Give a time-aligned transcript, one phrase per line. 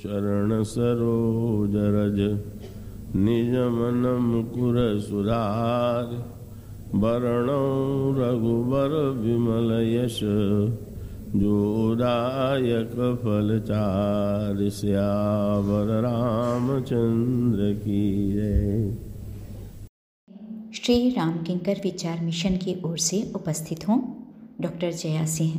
[0.00, 2.18] चरण सरोज रज,
[3.16, 6.12] निज मन मुकुर सुधार।
[6.94, 7.64] वरणौ
[8.12, 10.18] रघुबर विमल यश
[11.34, 18.00] जोदायक फलचार श्यावर रामचंद्र की
[20.74, 23.98] श्री राम किंकर विचार मिशन की ओर से उपस्थित हों
[24.60, 25.52] डॉक्टर जया सिंह।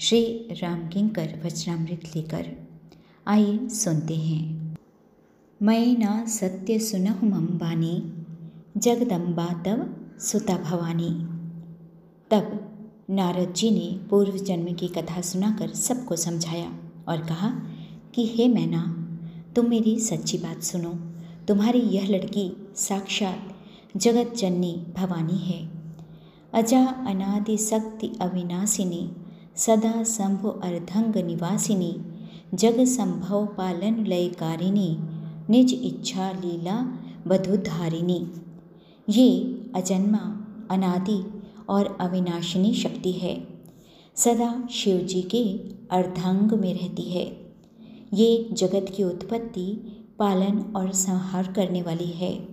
[0.00, 0.22] श्री
[0.62, 2.44] राम किंकर वचनामृत लेकर
[3.26, 4.76] आइए सुनते हैं।
[5.62, 8.12] मैं ना सत्य सुनहु मम बानी
[8.76, 11.10] जगदम्बा तब सुता भवानी।
[12.30, 12.68] तब
[13.10, 16.72] नारद जी ने पूर्व जन्म की कथा सुनाकर सबको समझाया
[17.08, 17.48] और कहा
[18.14, 19.08] कि, हे मैना,
[19.56, 20.94] तुम मेरी सच्ची बात सुनो।
[21.48, 23.56] तुम्हारी यह लड़की साक्षात
[23.96, 25.70] जगत जननी भवानी है।
[26.54, 29.12] अजा अनादि शक्ति अविनाशिनी,
[29.56, 32.04] सदा शंभु अर्धंग निवासिनी
[32.54, 34.96] जग संभव पालन लयकारिणी
[35.50, 38.26] निज इच्छा लीला वधुधारिणी।
[39.08, 39.28] ये
[39.74, 43.48] अजन्मा, अनादि और अविनाशिनी शक्ति है।
[44.16, 45.44] सदा शिव जी के
[45.96, 47.52] अर्धांग में रहती है।
[48.14, 49.66] ये जगत की उत्पत्ति,
[50.18, 52.48] पालन और संहार करने वाली है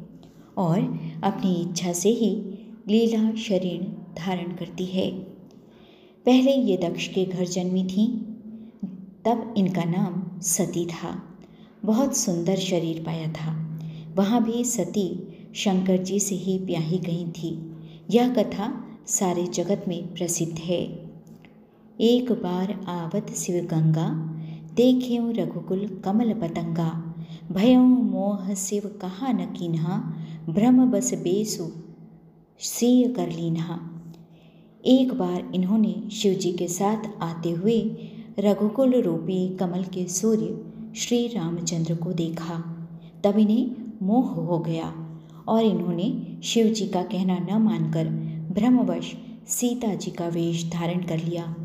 [0.57, 0.79] और
[1.23, 2.35] अपनी इच्छा से ही
[2.87, 5.11] लीला शरीर धारण करती है।
[6.25, 8.28] पहले ये दक्ष के घर जन्मी थी
[9.29, 11.23] तब इनका नाम सती था।
[11.85, 13.79] बहुत सुंदर शरीर पाया था।
[14.15, 17.75] वहाँ भी सती शंकर जी से ही ब्याही गई थी।
[18.11, 21.09] यह कथा सारे जगत में प्रसिद्ध है।
[22.01, 24.35] एक बार आवत शिव गंगा
[24.75, 27.15] देख्यौ रघुकुल कमल पतंगा,
[27.51, 30.13] भयौ मोह शिव कहा न किन्हा,
[30.49, 31.71] भ्रम बस बेसु
[32.59, 33.79] सीय कर लीन्हा।
[34.85, 38.08] एक बार इन्होंने शिव जी के साथ आते हुए
[38.39, 42.87] रघुकुल रूपी कमल के सूर्य श्री रामचंद्र को देखा।
[43.23, 43.71] तब इन्हें
[44.01, 48.07] मोह हो गया और इन्होंने शिव जी का कहना न मानकर
[48.53, 49.13] भ्रमवश
[49.47, 51.55] सीता जी का वेश धारण कर लिया।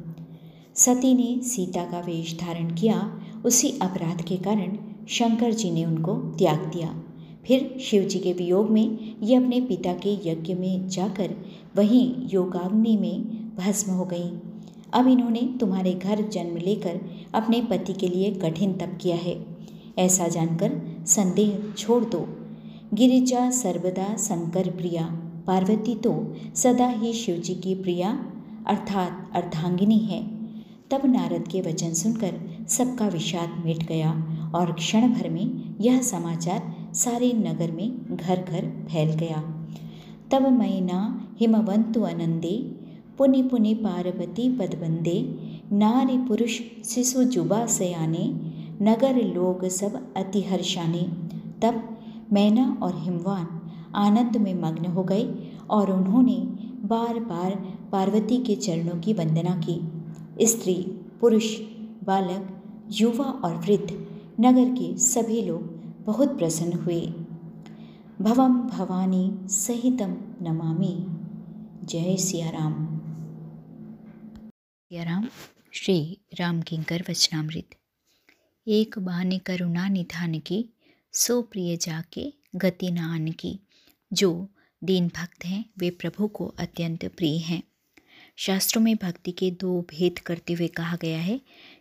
[0.75, 4.77] सती ने सीता का वेश धारण किया। उसी अपराध के कारण
[5.09, 7.03] शंकर जी ने उनको त्याग दिया।
[7.47, 11.35] फिर शिव जी के वियोग में ये अपने पिता के यज्ञ में जाकर
[11.77, 13.21] वहीं योगाग्नि में
[13.57, 14.31] भस्म हो गई।
[14.95, 17.01] अब इन्होंने तुम्हारे घर जन्म लेकर
[17.35, 19.47] अपने पति के लिए कठिन तप किया है।
[19.99, 22.27] ऐसा जानकर संदेह छोड़ दो।
[22.95, 25.07] गिरिजा सर्वदा शंकर प्रिया,
[25.47, 28.27] पार्वती तो सदा ही शिव जी की प्रिया,
[28.67, 30.23] अर्थात अर्धांगिनी है।
[30.91, 34.13] तब नारद के वचन सुनकर सबका विषाद मिट गया
[34.55, 39.43] और क्षण भर में यह समाचार सारे नगर में घर घर फैल गया।
[40.31, 42.84] तब मैना हिमवंतु अनंदे
[43.19, 45.39] पुनि पुनि पार्वती पदबंदे,
[45.73, 48.25] नारी पुरुष शिशु जुबा सयाने,
[48.83, 51.03] नगर लोग सब अति हर्षाने।
[51.63, 51.99] तब
[52.33, 53.61] मैना और हिमवान
[53.95, 56.37] आनंद में मग्न हो गए और उन्होंने
[56.85, 57.51] बार बार
[57.93, 59.93] पार्वती के चरणों की वंदना की।
[60.47, 60.75] स्त्री,
[61.21, 61.59] पुरुष,
[62.05, 64.07] बालक, युवा और वृद्ध
[64.41, 65.63] नगर के सभी लोग
[66.07, 67.15] बहुत प्रसन्न हुए।
[68.21, 71.07] भवम भवानी सहितम नमामि।
[71.85, 72.51] जय सिया
[74.95, 75.29] राम सिया राम
[75.73, 77.71] श्री राम किंकर वचनामृत।
[78.69, 80.69] एक बहाने करुणा निधान की,
[81.13, 83.59] सो प्रिय जाके गति नान की।
[84.13, 84.49] जो
[84.85, 87.63] दीन भक्त हैं, वे प्रभु को अत्यंत प्रिय हैं।
[88.37, 91.41] शास्त्रों में भक्ति के दो भेद करते हुए कहा गया है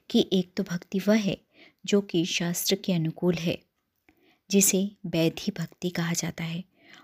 [0.10, 1.38] कि एक तो भक्ति वह है,
[1.86, 3.62] जो कि शास्त्र के अनुकूल है,
[4.52, 6.64] जिसे वैधि भक्ति कहा जाता है,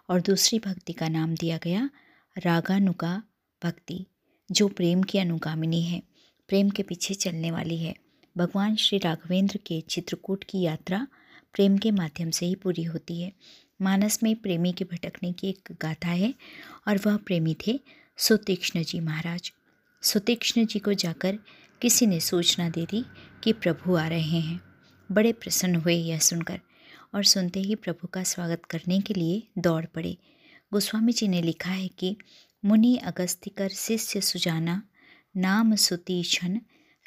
[0.09, 1.89] और दूसरी भक्ति का नाम दिया गया
[2.37, 3.23] रागानुगा
[3.63, 4.05] भक्ति।
[4.51, 6.03] जो प्रेम की अनुगामिनी है,
[6.47, 7.95] प्रेम के पीछे चलने वाली है।
[8.37, 11.07] भगवान श्री राघवेंद्र के चित्रकूट की यात्रा
[11.53, 13.33] प्रेम के माध्यम से ही पूरी होती है।
[13.81, 16.33] मानस में प्रेमी के भटकने की एक गाथा है
[16.87, 17.79] और वह प्रेमी थे
[18.17, 19.53] सुतीक्ष्ण जी महाराज।
[20.01, 21.39] सुतीक्ष्ण जी को जाकर
[21.81, 23.05] किसी ने सूचना दे दी
[23.43, 24.61] कि प्रभु आ रहे हैं।
[25.11, 26.59] बड़े प्रसन्न हुए यह सुनकर
[27.15, 30.17] और सुनते ही प्रभु का स्वागत करने के लिए दौड़ पड़े।
[30.73, 32.17] गोस्वामी जी ने लिखा है कि
[32.65, 34.83] मुनि अगस्तिकर शिष्य सुजाना,
[35.37, 36.59] नाम सुतीक्षण,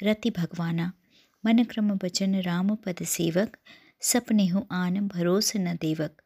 [0.03, 0.93] रति भगवाना
[1.47, 3.57] मन क्रम वचन राम पद सेवक
[4.01, 6.23] सपने हो आन भरोस न देवक,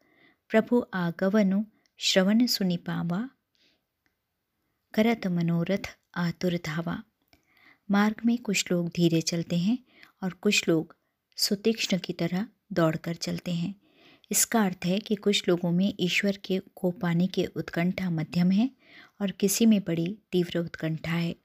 [0.49, 1.63] प्रभु आगवनु
[1.97, 3.29] श्रवण सुनि पावा,
[4.93, 7.03] करत मनोरथ आतुर धावा।
[7.91, 9.77] मार्ग में कुछ लोग धीरे चलते हैं
[10.23, 10.95] और कुछ लोग
[11.37, 13.75] सुतीक्ष्ण की तरह दौड़कर चलते हैं।
[14.31, 18.69] इसका अर्थ है कि कुछ लोगों में ईश्वर के को पाने के उत्कंठा मध्यम है
[19.21, 21.35] और किसी में बड़ी तीव्र उत्कंठा है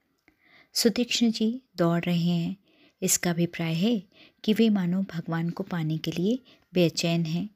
[0.73, 2.55] सुतीक्ष्ण जी दौड़ रहे हैं।
[3.01, 4.03] इसका अभिप्राय है
[4.43, 6.39] कि वे मानो भगवान को पाने के लिए
[6.73, 7.49] बेचैन हैं।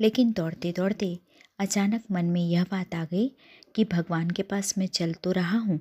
[0.00, 1.18] लेकिन दौड़ते दौड़ते
[1.58, 3.30] अचानक मन में यह बात आ गई
[3.76, 5.80] कि भगवान के पास मैं चल तो रहा हूँ,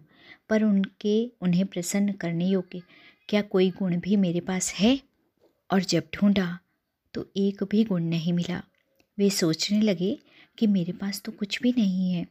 [0.49, 2.81] पर उनके, उन्हें प्रसन्न करने योग्य
[3.29, 4.99] क्या कोई गुण भी मेरे पास है?
[5.73, 6.59] और जब ढूंढा
[7.13, 8.61] तो एक भी गुण नहीं मिला।
[9.17, 10.19] वे सोचने लगे
[10.57, 12.27] कि मेरे पास तो कुछ भी नहीं है।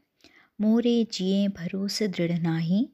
[0.61, 2.89] मोरे जिए भरोस दृढ़ नाही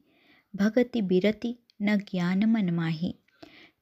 [0.55, 3.15] भगति बिरति न ज्ञान मन माही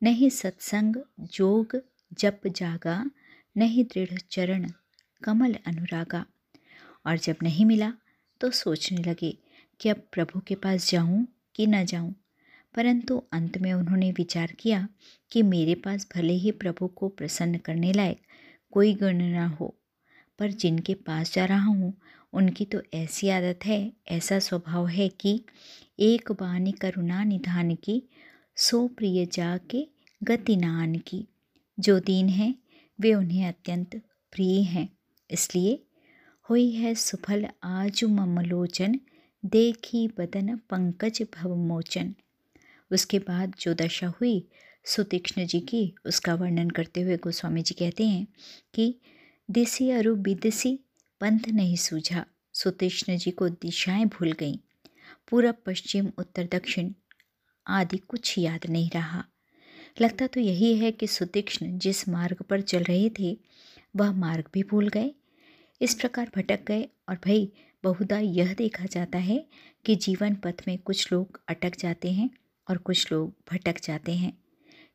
[0.04, 1.82] नहीं सत्संग जोग
[2.14, 3.12] जप जागा
[3.58, 4.70] नहीं दृढ़ चरण
[5.24, 6.26] कमल अनुरागा
[7.06, 7.94] और जब नहीं मिला
[8.42, 9.38] तो सोचने लगे
[9.80, 12.16] कि अब प्रभु के पास जाऊँ कि न जाऊँ।
[12.76, 14.88] परंतु अंत में उन्होंने विचार किया
[15.32, 18.22] कि मेरे पास भले ही प्रभु को प्रसन्न करने लायक
[18.72, 19.76] कोई गुण न हो,
[20.40, 21.94] पर जिनके पास जा रहा हूँ
[22.36, 25.44] उनकी तो ऐसी आदत है, ऐसा स्वभाव है कि
[26.00, 28.04] एक बानी करुणा निधान की,
[28.56, 29.88] सो प्रिय जाके
[30.24, 31.28] गति नान की।
[31.80, 32.56] जो दीन है,
[33.00, 33.96] वे उन्हें अत्यंत
[34.32, 34.90] प्रिय हैं।
[35.32, 35.84] इसलिए
[36.42, 39.00] हुई है सुफल आजु ममलोचन,
[39.46, 42.16] देखी बदन पंकज भवमोचन
[42.92, 44.48] उसके बाद जो दशा हुई,
[44.86, 48.28] सुतीक्ष्ण जी की, उसका वर्णन करते हुए गोस्वामी जी कहते हैं
[48.74, 48.96] कि,
[49.52, 50.80] दिसी अरु बिदसी
[51.20, 54.58] पंथ नहीं सूझा। सुतीक्ष्ण जी को दिशाएँ भूल गईं।
[55.30, 56.92] पूर्व पश्चिम, उत्तर, दक्षिण
[57.68, 59.26] आदि कुछ याद नहीं रहा।
[60.02, 63.40] लगता तो यही है कि सुतीक्ष्ण जिस मार्ग पर चल रहे थे,
[63.96, 65.12] वह मार्ग भी भूल गए।
[65.82, 67.52] इस प्रकार भटक गए और भाई,
[67.84, 69.46] बहुधा यह देखा जाता है
[69.86, 72.30] कि जीवन पथ में कुछ लोग अटक जाते हैं
[72.70, 74.38] और कुछ लोग भटक जाते हैं।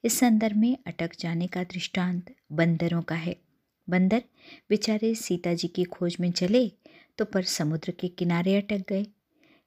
[0.05, 3.37] इस संदर्भ में अटक जाने का दृष्टांत बंदरों का है।
[3.91, 4.23] बंदर
[4.71, 6.69] बेचारे सीता जी की खोज में चले
[7.19, 9.07] तो पर समुद्र के किनारे अटक गए।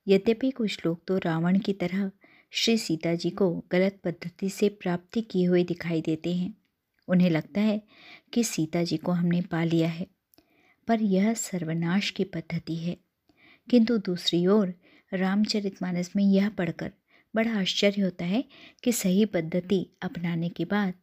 [0.07, 2.11] यद्यपि कुछ लोग तो रावण की तरह
[2.53, 6.53] श्री सीता जी को गलत पद्धति से प्राप्ति किए हुए दिखाई देते हैं।
[7.07, 7.81] उन्हें लगता है
[8.33, 10.07] कि सीता जी को हमने पा लिया है,
[10.87, 12.97] पर यह सर्वनाश की पद्धति है।
[13.69, 14.73] किंतु दूसरी ओर
[15.13, 16.91] रामचरितमानस में यह पढ़कर
[17.33, 18.43] बड़ा आश्चर्य होता है
[18.83, 20.93] कि सही पद्धति अपनाने के बाद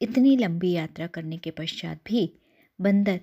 [0.00, 2.30] इतनी लंबी यात्रा करने के पश्चात भी
[2.80, 3.20] बंदर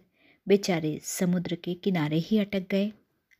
[0.47, 2.91] बेचारे समुद्र के किनारे ही अटक गए।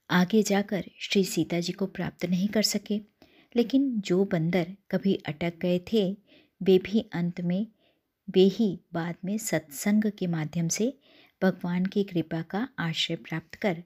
[0.09, 2.97] आगे जाकर श्री सीता जी को प्राप्त नहीं कर सके,
[3.55, 6.17] लेकिन जो बंदर कभी अटक गए थे,
[6.61, 7.67] वे भी अंत में,
[8.29, 10.93] वे ही बाद में सत्संग के माध्यम से
[11.41, 13.83] भगवान की कृपा का आश्रय प्राप्त कर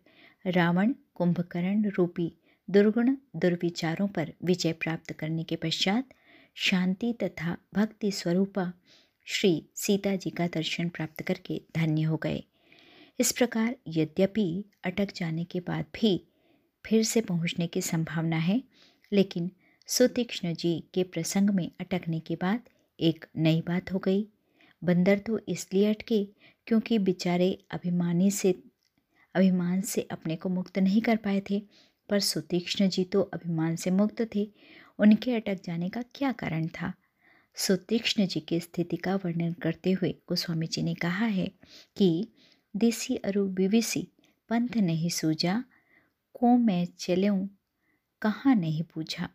[0.47, 2.31] रावण, कुंभकर्ण रूपी
[2.69, 6.09] दुर्गुण दुर्विचारों पर विजय प्राप्त करने के पश्चात
[6.55, 8.73] शांति तथा भक्ति स्वरूपा
[9.27, 12.43] श्री सीता जी का दर्शन प्राप्त करके धन्य हो गए।
[13.19, 16.27] इस प्रकार यद्यपि अटक जाने के बाद भी
[16.85, 18.61] फिर से पहुँचने की संभावना है,
[19.11, 19.51] लेकिन
[19.87, 22.59] सुतीक्ष्ण जी के प्रसंग में अटकने के बाद
[22.99, 24.27] एक नई बात हो गई।
[24.83, 26.23] बंदर तो इसलिए अटके
[26.67, 28.55] क्योंकि बेचारे अभिमानी से,
[29.35, 31.61] अभिमान से अपने को मुक्त नहीं कर पाए थे,
[32.09, 34.47] पर सुतीक्ष्ण जी तो अभिमान से मुक्त थे।
[34.99, 36.93] उनके अटक जाने का क्या कारण था?
[37.57, 41.51] सुतीक्ष्ण जी की स्थिति का वर्णन करते हुए गोस्वामी जी ने कहा है
[41.97, 42.27] कि
[42.75, 44.07] देसी अरु बिविसी
[44.49, 45.63] पंथ नहीं सूझा,
[46.33, 47.49] को मैं चलूँ
[48.21, 49.29] कहाँ नहीं पूछा।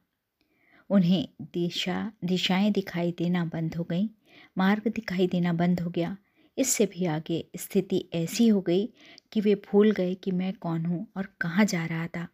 [0.91, 4.11] उन्हें दिशा, दिशाएँ दिखाई देना बंद हो गई,
[4.59, 6.17] मार्ग दिखाई देना बंद हो गया।
[6.59, 8.93] इससे भी आगे स्थिति ऐसी हो गई
[9.33, 12.29] कि वे भूल गए कि मैं कौन हूँ और कहाँ जा रहा था।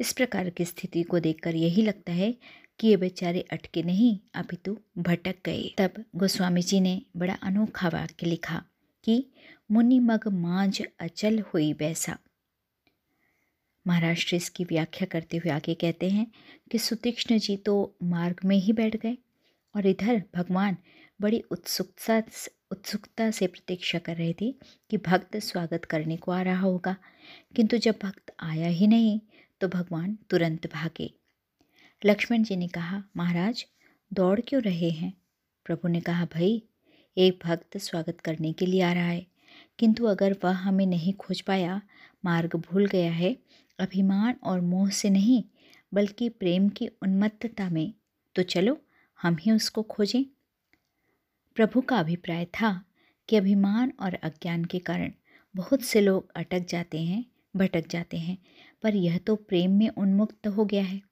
[0.00, 2.36] इस प्रकार की स्थिति को देखकर यही लगता है
[2.78, 7.88] कि ये बेचारे अटके नहीं, अभी तो भटक गए। तब गोस्वामी जी ने बड़ा अनोखा
[7.88, 8.62] वाक्य लिखा
[9.04, 9.24] कि
[9.70, 12.16] मुनि मग मांझ अचल हुई वैसा
[13.86, 16.26] महाराष्ट्र इसकी व्याख्या करते हुए आगे कहते हैं
[16.70, 19.16] कि सुतीक्ष्ण जी तो मार्ग में ही बैठ गए
[19.74, 20.76] और इधर भगवान
[21.20, 22.22] बड़ी उत्सुकता
[22.72, 24.50] उत्सुकता से प्रतीक्षा कर रहे थे
[24.90, 26.94] कि भक्त स्वागत करने को आ रहा होगा,
[27.56, 29.18] किंतु जब भक्त आया ही नहीं
[29.60, 31.10] तो भगवान तुरंत भागे।
[32.04, 33.66] लक्ष्मण जी ने कहा, महाराज,
[34.12, 35.12] दौड़ क्यों रहे हैं?
[35.64, 36.62] प्रभु ने कहा, भाई,
[37.16, 39.26] एक भक्त स्वागत करने के लिए आ रहा है।
[39.78, 41.82] किंतु अगर वह हमें नहीं खोज पाया,
[42.24, 43.36] मार्ग भूल गया है,
[43.78, 45.44] अभिमान और मोह से नहीं,
[45.94, 47.94] बल्कि प्रेम की उन्मत्तता में
[48.34, 48.80] तो चलो,
[49.22, 50.24] हम ही उसको खोजें।
[51.54, 52.84] प्रभु का अभिप्राय था
[53.28, 55.12] कि अभिमान और अज्ञान के कारण
[55.56, 57.24] बहुत से लोग अटक जाते हैं,
[57.56, 58.38] भटक जाते हैं,
[58.82, 61.07] पर यह तो प्रेम में उन्मुक्त हो गया है।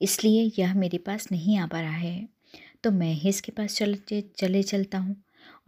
[0.00, 2.28] इसलिए यह मेरे पास नहीं आ पा रहा है।
[2.84, 5.16] तो मैं ही इसके पास चलते, चले चलता हूँ।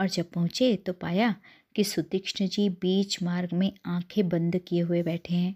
[0.00, 1.34] और जब पहुँचे तो पाया
[1.76, 5.54] कि सुतीक्ष्ण जी बीच मार्ग में आँखें बंद किए हुए बैठे हैं।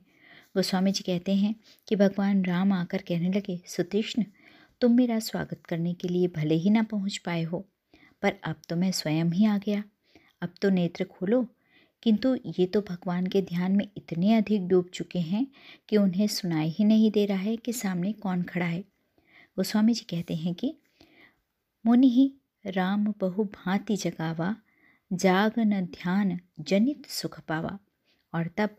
[0.56, 1.54] गोस्वामी जी कहते हैं
[1.88, 4.24] कि भगवान राम आकर कहने लगे सुतीक्ष्ण
[4.80, 7.64] तुम मेरा स्वागत करने के लिए भले ही ना पहुँच पाए हो,
[8.22, 9.82] पर अब तो मैं स्वयं ही आ गया।
[10.42, 11.46] अब तो नेत्र खोलो
[12.02, 15.46] किंतु ये तो भगवान के ध्यान में इतने अधिक डूब चुके हैं
[15.88, 18.80] कि उन्हें सुनाई ही नहीं दे रहा है कि सामने कौन खड़ा है।
[19.56, 20.76] गोस्वामी जी कहते हैं कि,
[21.86, 22.34] मुनि ही,
[22.66, 24.56] राम बहु भांति जगावा,
[25.12, 27.78] जाग न ध्यान जनित सुख पावा।
[28.34, 28.70] और तब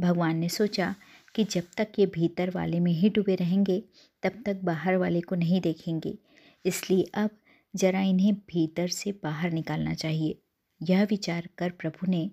[0.00, 0.94] भगवान ने सोचा
[1.34, 3.84] कि जब तक ये भीतर वाले में ही डूबे रहेंगे,
[4.22, 6.18] तब तक बाहर वाले को नहीं देखेंगे।
[6.66, 7.30] इसलिए अब
[7.76, 10.38] जरा इन्हें भीतर से बाहर निकालना चाहिए।
[10.82, 12.30] यह विचार कर प्रभु ने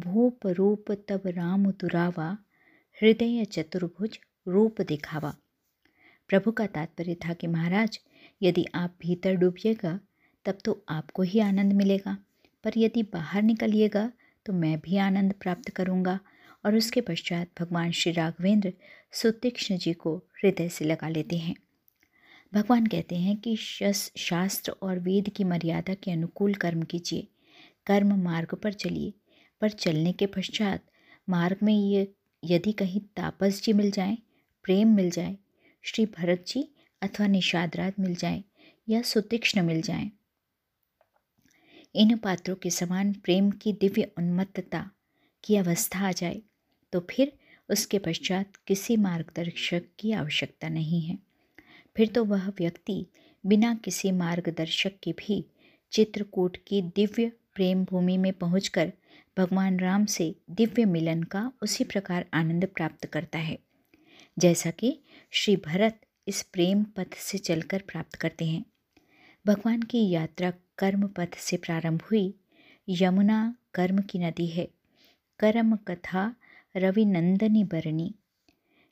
[0.00, 2.38] भूप रूप तब राम दुरावा
[3.02, 5.36] हृदय चतुर्भुज रूप दिखावा।
[6.28, 8.00] प्रभु का तात्पर्य था कि महाराज,
[8.42, 10.00] यदि आप भीतर डूबिएगा,
[10.44, 12.18] तब तो आपको ही आनंद मिलेगा।
[12.64, 14.12] पर यदि बाहर निकलिएगा
[14.46, 16.20] तो मैं भी आनंद प्राप्त करूँगा।
[16.66, 18.72] और उसके पश्चात भगवान श्री राघवेंद्र
[19.12, 21.54] सुतीक्ष्ण जी को हृदय से लगा लेते हैं।
[22.54, 27.28] भगवान कहते हैं कि शस, शास्त्र और वेद की मर्यादा के अनुकूल कर्म कीजिए।
[27.86, 29.12] कर्म मार्ग पर चलिए।
[29.60, 30.84] पर चलने के पश्चात
[31.28, 32.08] मार्ग में ये,
[32.42, 34.16] यदि कहीं तापस जी मिल जाए,
[34.64, 35.36] प्रेम मिल जाए,
[35.84, 36.68] श्री भरत जी
[37.02, 38.42] अथवा निषादराज मिल जाए
[38.88, 40.10] या सुतीक्ष्ण मिल जाए।
[41.94, 44.90] इन पात्रों के समान प्रेम की दिव्य उन्मत्तता
[45.44, 46.40] की अवस्था आ जाए
[46.92, 47.32] तो फिर
[47.68, 51.18] उसके पश्चात किसी मार्गदर्शक की आवश्यकता नहीं है।
[51.96, 53.04] फिर तो वह व्यक्ति
[53.44, 55.44] बिना किसी मार्गदर्शक के भी
[55.92, 58.92] चित्रकूट की दिव्य प्रेम भूमि में पहुंचकर
[59.38, 63.58] भगवान राम से दिव्य मिलन का उसी प्रकार आनंद प्राप्त करता है।
[64.38, 65.00] जैसा कि
[65.30, 68.64] श्री भरत इस प्रेम पथ से चलकर प्राप्त करते हैं।
[69.46, 72.34] भगवान की यात्रा कर्म पथ से प्रारंभ हुई।
[72.88, 74.68] यमुना कर्म की नदी है।
[75.38, 76.36] कर्म कथा
[76.76, 78.14] रविनंदनी बरनी।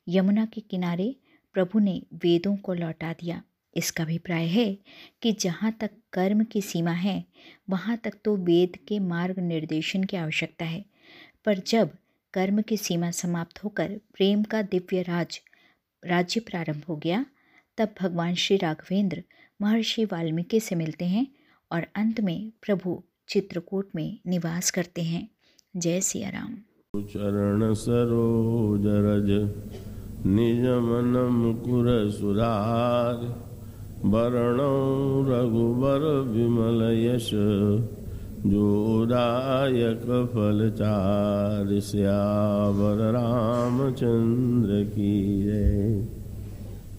[0.07, 1.15] यमुना के किनारे
[1.53, 3.43] प्रभु ने वेदों को लौटा दिया।
[3.75, 4.77] इसका अभिप्राय है
[5.21, 7.25] कि जहाँ तक कर्म की सीमा है,
[7.69, 10.85] वहाँ तक तो वेद के मार्ग निर्देशन की आवश्यकता है।
[11.45, 11.89] पर जब
[12.33, 15.41] कर्म की सीमा समाप्त होकर प्रेम का दिव्य राज,
[16.05, 17.25] राज्य प्रारंभ हो गया,
[17.77, 19.23] तब भगवान श्री राघवेंद्र
[19.61, 21.27] महर्षि वाल्मीकि से मिलते हैं
[21.71, 25.27] और अंत में प्रभु चित्रकूट में निवास करते हैं।
[25.77, 26.55] जय सिया राम।
[27.03, 29.29] चरण सरोज रज,
[30.25, 32.11] निज मन मुकुर
[34.03, 34.59] वरण
[35.29, 37.29] रघुबर विमल यश
[38.45, 46.14] जोदायक फल चार श्यावर रामचंद्र की जय।